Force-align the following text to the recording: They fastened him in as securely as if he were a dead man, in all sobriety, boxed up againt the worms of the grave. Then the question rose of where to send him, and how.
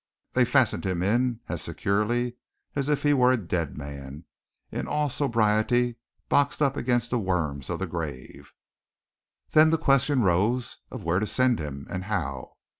They 0.33 0.45
fastened 0.45 0.83
him 0.83 1.03
in 1.03 1.41
as 1.47 1.61
securely 1.61 2.35
as 2.75 2.89
if 2.89 3.03
he 3.03 3.13
were 3.13 3.31
a 3.31 3.37
dead 3.37 3.77
man, 3.77 4.23
in 4.71 4.87
all 4.87 5.09
sobriety, 5.09 5.97
boxed 6.27 6.59
up 6.59 6.73
againt 6.75 7.11
the 7.11 7.19
worms 7.19 7.69
of 7.69 7.77
the 7.77 7.85
grave. 7.85 8.51
Then 9.51 9.69
the 9.69 9.77
question 9.77 10.21
rose 10.23 10.79
of 10.89 11.03
where 11.03 11.19
to 11.19 11.27
send 11.27 11.59
him, 11.59 11.85
and 11.87 12.05
how. 12.05 12.55